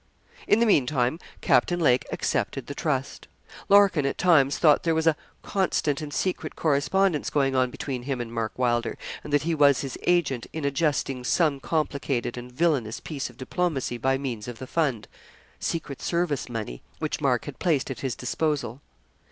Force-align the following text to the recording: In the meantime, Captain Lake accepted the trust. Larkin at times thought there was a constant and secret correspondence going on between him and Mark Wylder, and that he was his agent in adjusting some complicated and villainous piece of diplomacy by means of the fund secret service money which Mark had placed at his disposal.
In 0.47 0.59
the 0.59 0.65
meantime, 0.65 1.19
Captain 1.41 1.79
Lake 1.79 2.07
accepted 2.11 2.65
the 2.65 2.73
trust. 2.73 3.27
Larkin 3.69 4.03
at 4.03 4.17
times 4.17 4.57
thought 4.57 4.81
there 4.81 4.95
was 4.95 5.05
a 5.05 5.15
constant 5.43 6.01
and 6.01 6.11
secret 6.11 6.55
correspondence 6.55 7.29
going 7.29 7.55
on 7.55 7.69
between 7.69 8.01
him 8.01 8.19
and 8.19 8.33
Mark 8.33 8.57
Wylder, 8.57 8.97
and 9.23 9.31
that 9.31 9.43
he 9.43 9.53
was 9.53 9.81
his 9.81 9.99
agent 10.07 10.47
in 10.53 10.65
adjusting 10.65 11.23
some 11.23 11.59
complicated 11.59 12.35
and 12.35 12.51
villainous 12.51 12.99
piece 12.99 13.29
of 13.29 13.37
diplomacy 13.37 13.99
by 13.99 14.17
means 14.17 14.47
of 14.47 14.57
the 14.57 14.65
fund 14.65 15.07
secret 15.59 16.01
service 16.01 16.49
money 16.49 16.81
which 16.97 17.21
Mark 17.21 17.45
had 17.45 17.59
placed 17.59 17.91
at 17.91 17.99
his 17.99 18.15
disposal. 18.15 18.81